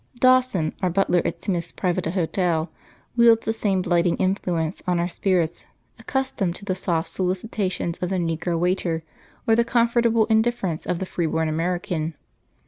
Dawson, 0.17 0.73
our 0.81 0.89
butler 0.89 1.21
at 1.25 1.43
Smith's 1.43 1.71
private 1.71 2.07
hotel, 2.07 2.71
wields 3.15 3.45
the 3.45 3.53
same 3.53 3.83
blighting 3.83 4.17
influence 4.17 4.81
on 4.87 4.99
our 4.99 5.07
spirits, 5.07 5.67
accustomed 5.99 6.55
to 6.55 6.65
the 6.65 6.73
soft 6.73 7.07
solicitations 7.07 7.99
of 8.01 8.09
the 8.09 8.15
negro 8.17 8.57
waiter 8.57 9.03
or 9.45 9.55
the 9.55 9.63
comfortable 9.63 10.25
indifference 10.25 10.87
of 10.87 10.97
the 10.97 11.05
free 11.05 11.27
born 11.27 11.47
American. 11.47 12.15